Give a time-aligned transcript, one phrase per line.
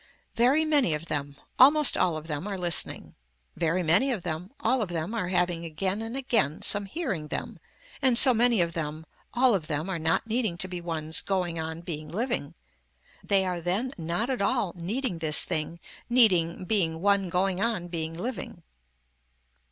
[0.35, 3.13] Very many of them, almost all of them are listening.
[3.55, 7.59] Very many of them, all of them are having again and again some hearing them,
[8.01, 11.59] and so many of them, all of them are not needing to be ones going
[11.59, 12.55] on being living,
[13.23, 15.79] they are then not at all needing this thing
[16.09, 18.63] needing being one going on being living.